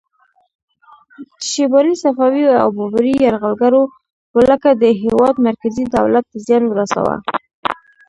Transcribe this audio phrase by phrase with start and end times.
[1.39, 3.83] د شیباني، صفوي او بابري یرغلګرو
[4.37, 7.15] ولکه د هیواد مرکزي دولت ته زیان ورساوه.